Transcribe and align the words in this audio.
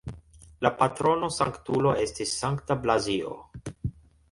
La 0.65 0.71
patrono-sanktulo 0.79 1.93
estis 2.07 2.33
Sankta 2.41 2.81
Blazio. 2.87 3.39